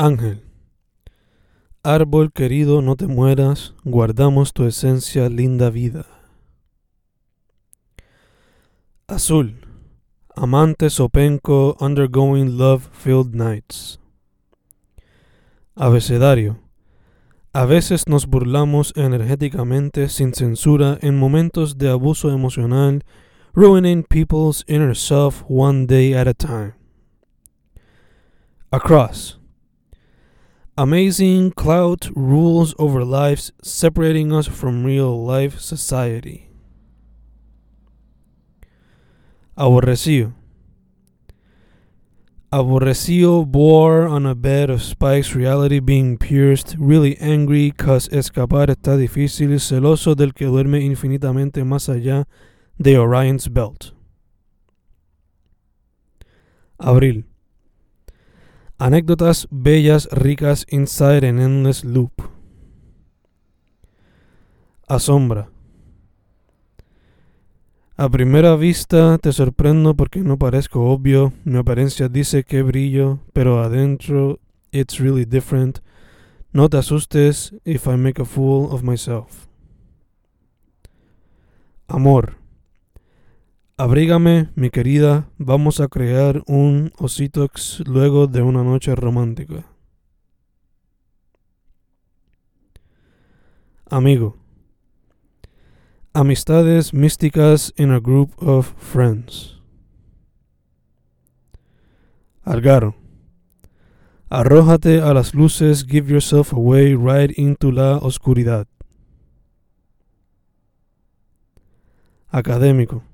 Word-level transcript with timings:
Ángel, 0.00 0.44
árbol 1.82 2.30
querido, 2.30 2.82
no 2.82 2.94
te 2.94 3.08
mueras, 3.08 3.74
guardamos 3.82 4.52
tu 4.52 4.64
esencia, 4.64 5.28
linda 5.28 5.70
vida. 5.70 6.06
Azul, 9.08 9.56
amante 10.36 10.88
sopenco, 10.90 11.76
undergoing 11.80 12.58
love-filled 12.58 13.34
nights. 13.34 13.98
Abecedario, 15.74 16.60
a 17.52 17.64
veces 17.64 18.06
nos 18.06 18.28
burlamos 18.28 18.92
energéticamente 18.94 20.08
sin 20.10 20.32
censura 20.32 20.96
en 21.02 21.18
momentos 21.18 21.76
de 21.76 21.90
abuso 21.90 22.30
emocional, 22.30 23.02
ruining 23.52 24.04
people's 24.04 24.64
inner 24.68 24.94
self 24.94 25.42
one 25.48 25.86
day 25.86 26.14
at 26.14 26.28
a 26.28 26.34
time. 26.34 26.74
Across. 28.70 29.37
Amazing 30.78 31.50
clout 31.50 32.08
rules 32.14 32.72
over 32.78 33.04
lives, 33.04 33.50
separating 33.64 34.32
us 34.32 34.46
from 34.46 34.84
real 34.84 35.24
life 35.26 35.58
society. 35.58 36.50
Aborrecido. 39.56 40.34
Aborrecido 42.52 43.44
bore 43.44 44.06
on 44.06 44.24
a 44.24 44.36
bed 44.36 44.70
of 44.70 44.80
spikes, 44.80 45.34
reality 45.34 45.80
being 45.80 46.16
pierced, 46.16 46.76
really 46.78 47.18
angry, 47.18 47.72
cause 47.72 48.08
escapar 48.12 48.70
está 48.70 48.96
difícil, 48.96 49.58
celoso 49.58 50.14
del 50.14 50.32
que 50.32 50.46
duerme 50.46 50.80
infinitamente 50.80 51.64
más 51.64 51.88
allá 51.88 52.28
de 52.78 52.96
Orion's 52.98 53.48
belt. 53.48 53.94
Abril. 56.78 57.27
Anécdotas 58.80 59.48
bellas, 59.50 60.08
ricas, 60.12 60.64
inside 60.70 61.26
an 61.26 61.40
endless 61.40 61.84
loop. 61.84 62.12
Asombra. 64.86 65.50
A 67.96 68.08
primera 68.08 68.54
vista 68.54 69.18
te 69.18 69.32
sorprendo 69.32 69.96
porque 69.96 70.20
no 70.20 70.38
parezco 70.38 70.88
obvio, 70.92 71.32
mi 71.44 71.58
apariencia 71.58 72.08
dice 72.08 72.44
que 72.44 72.62
brillo, 72.62 73.18
pero 73.32 73.60
adentro 73.60 74.38
it's 74.70 75.00
really 75.00 75.24
different. 75.24 75.80
No 76.52 76.68
te 76.68 76.76
asustes 76.76 77.56
if 77.64 77.88
I 77.88 77.96
make 77.96 78.22
a 78.22 78.24
fool 78.24 78.70
of 78.70 78.84
myself. 78.84 79.48
Amor. 81.88 82.36
Abrígame, 83.80 84.50
mi 84.56 84.70
querida, 84.70 85.30
vamos 85.38 85.78
a 85.78 85.86
crear 85.86 86.42
un 86.48 86.90
ositox 86.98 87.84
luego 87.86 88.26
de 88.26 88.42
una 88.42 88.64
noche 88.64 88.92
romántica. 88.96 89.66
Amigo. 93.88 94.36
Amistades 96.12 96.92
místicas 96.92 97.72
in 97.76 97.92
a 97.92 98.00
group 98.00 98.32
of 98.42 98.74
friends. 98.78 99.62
Algaro. 102.42 102.96
Arrójate 104.28 105.00
a 105.00 105.14
las 105.14 105.36
luces, 105.36 105.86
give 105.86 106.10
yourself 106.10 106.52
away 106.52 106.96
right 106.96 107.30
into 107.38 107.70
la 107.70 107.98
oscuridad. 107.98 108.66
Académico. 112.32 113.04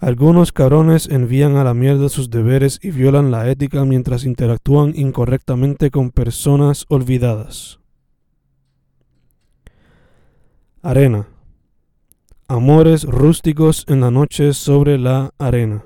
Algunos 0.00 0.50
cabrones 0.50 1.10
envían 1.10 1.56
a 1.56 1.64
la 1.64 1.74
mierda 1.74 2.08
sus 2.08 2.30
deberes 2.30 2.78
y 2.82 2.90
violan 2.90 3.30
la 3.30 3.50
ética 3.50 3.84
mientras 3.84 4.24
interactúan 4.24 4.94
incorrectamente 4.96 5.90
con 5.90 6.10
personas 6.10 6.86
olvidadas. 6.88 7.80
Arena. 10.80 11.28
Amores 12.48 13.04
rústicos 13.04 13.84
en 13.88 14.00
la 14.00 14.10
noche 14.10 14.54
sobre 14.54 14.96
la 14.96 15.34
arena. 15.36 15.84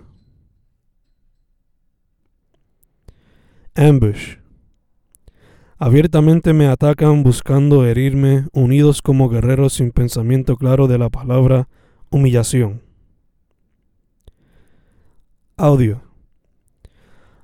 Ambush. 3.75 4.37
Abiertamente 5.77 6.53
me 6.53 6.69
atacan 6.69 7.25
buscando 7.25 7.85
herirme, 7.85 8.47
unidos 8.53 9.03
como 9.03 9.29
guerreros 9.29 9.73
sin 9.73 9.91
pensamiento 9.91 10.57
claro 10.57 10.87
de 10.87 10.99
la 10.99 11.11
palabra 11.11 11.69
humillación. 12.11 12.94
Audio. 15.57 16.01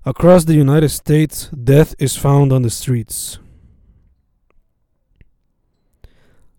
Across 0.04 0.46
the 0.46 0.54
United 0.54 0.88
States, 0.88 1.48
death 1.50 1.94
is 2.00 2.16
found 2.16 2.52
on 2.52 2.62
the 2.62 2.70
streets. 2.70 3.38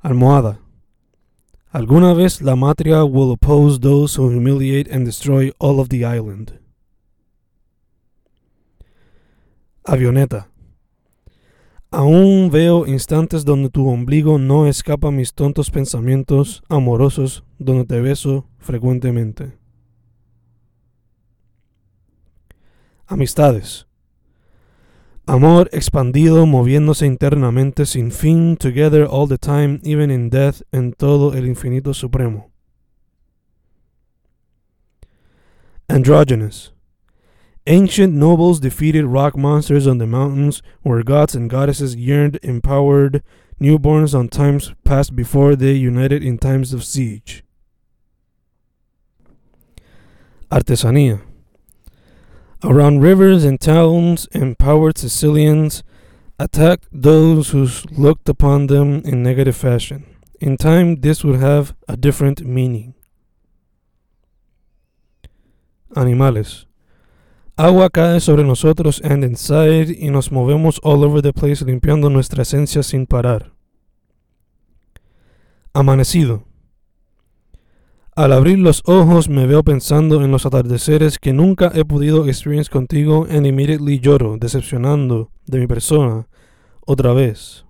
Almohada. 0.02 0.60
Alguna 1.74 2.16
vez 2.16 2.42
la 2.42 2.56
matria 2.56 3.04
will 3.04 3.34
oppose 3.34 3.82
those 3.82 4.16
who 4.16 4.30
humiliate 4.30 4.88
and 4.88 5.06
destroy 5.06 5.52
all 5.60 5.82
of 5.82 5.90
the 5.90 6.06
island. 6.06 6.58
Avioneta. 9.86 10.48
Aún 11.92 12.50
veo 12.50 12.86
instantes 12.86 13.44
donde 13.44 13.70
tu 13.70 13.90
ombligo 13.90 14.38
no 14.38 14.68
escapa 14.68 15.12
mis 15.12 15.34
tontos 15.34 15.70
pensamientos 15.70 16.64
amorosos 16.70 17.44
donde 17.60 17.84
te 17.84 18.00
beso 18.00 18.48
frecuentemente. 18.58 19.61
Amistades. 23.12 23.86
Amor 25.28 25.70
expandido 25.74 26.46
moviéndose 26.46 27.06
internamente 27.06 27.86
sin 27.86 28.10
fin, 28.10 28.56
together 28.56 29.06
all 29.06 29.28
the 29.28 29.38
time, 29.38 29.82
even 29.84 30.10
in 30.10 30.30
death, 30.30 30.62
en 30.72 30.94
todo 30.94 31.34
el 31.34 31.46
infinito 31.46 31.94
supremo. 31.94 32.52
Androgynous. 35.90 36.72
Ancient 37.68 38.14
nobles 38.14 38.62
defeated 38.62 39.06
rock 39.06 39.36
monsters 39.36 39.86
on 39.86 39.98
the 39.98 40.08
mountains 40.08 40.62
where 40.82 41.04
gods 41.04 41.36
and 41.36 41.50
goddesses 41.50 41.98
yearned, 41.98 42.40
empowered 42.42 43.22
newborns 43.60 44.18
on 44.18 44.30
times 44.30 44.74
past 44.86 45.18
before 45.18 45.58
they 45.58 45.74
united 45.74 46.24
in 46.24 46.38
times 46.38 46.74
of 46.74 46.86
siege. 46.86 47.44
Artesanía. 50.50 51.22
Around 52.64 53.02
rivers 53.02 53.44
and 53.44 53.60
towns, 53.60 54.28
empowered 54.34 54.98
Sicilians 54.98 55.84
attacked 56.38 56.88
those 56.92 57.50
who 57.50 57.68
looked 57.92 58.30
upon 58.30 58.68
them 58.68 59.02
in 59.04 59.24
negative 59.24 59.56
fashion. 59.56 60.06
In 60.40 60.58
time, 60.58 61.02
this 61.02 61.24
would 61.24 61.40
have 61.40 61.76
a 61.88 61.98
different 61.98 62.46
meaning. 62.46 62.94
Animales. 65.96 66.66
Agua 67.58 67.90
cae 67.90 68.20
sobre 68.20 68.44
nosotros 68.44 69.02
and 69.04 69.24
inside 69.24 69.96
y 70.00 70.10
nos 70.10 70.30
movemos 70.30 70.80
all 70.84 71.04
over 71.04 71.22
the 71.22 71.34
place 71.34 71.64
limpiando 71.64 72.10
nuestra 72.10 72.44
esencia 72.44 72.84
sin 72.84 73.06
parar. 73.06 73.52
Amanecido. 75.74 76.44
Al 78.14 78.34
abrir 78.34 78.60
los 78.60 78.84
ojos 78.86 79.30
me 79.30 79.48
veo 79.48 79.64
pensando 79.64 80.22
en 80.22 80.32
los 80.32 80.46
atardeceres 80.46 81.18
que 81.18 81.32
nunca 81.32 81.72
he 81.74 81.86
podido 81.86 82.28
experience 82.28 82.70
contigo 82.70 83.26
and 83.30 83.46
immediately 83.46 84.00
lloro, 84.00 84.38
decepcionando 84.38 85.32
de 85.46 85.60
mi 85.60 85.68
persona 85.68 86.28
otra 86.86 87.14
vez. 87.14 87.66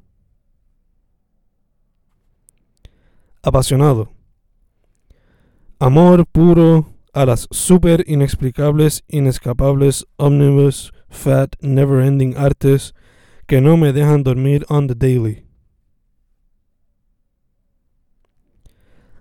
Apasionado. 3.44 4.10
Amor 5.78 6.26
puro 6.26 6.88
a 7.14 7.26
las 7.26 7.48
super 7.52 8.04
inexplicables, 8.08 9.04
inescapables, 9.08 10.08
omnibus, 10.18 10.92
fat, 11.10 11.56
never 11.62 12.04
ending 12.04 12.36
artes 12.36 12.96
que 13.48 13.62
no 13.62 13.78
me 13.78 13.94
dejan 13.94 14.24
dormir 14.24 14.66
on 14.70 14.88
the 14.88 14.96
daily. 14.96 15.46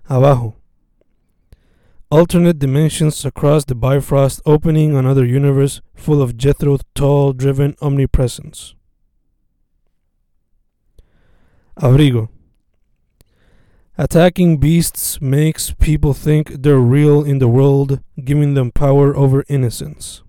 Abajo. 0.05 0.60
Alternate 2.11 2.59
dimensions 2.59 3.23
across 3.23 3.63
the 3.63 3.73
Bifrost, 3.73 4.41
opening 4.45 4.97
another 4.97 5.23
universe 5.23 5.79
full 5.95 6.21
of 6.21 6.35
Jethro 6.35 6.77
Tull 6.93 7.31
driven 7.31 7.73
omnipresence. 7.81 8.75
Abrigo. 11.77 12.27
Attacking 13.97 14.57
beasts 14.57 15.21
makes 15.21 15.73
people 15.79 16.13
think 16.13 16.61
they're 16.63 16.79
real 16.79 17.23
in 17.23 17.39
the 17.39 17.47
world, 17.47 18.01
giving 18.21 18.55
them 18.55 18.71
power 18.71 19.15
over 19.15 19.45
innocence. 19.47 20.21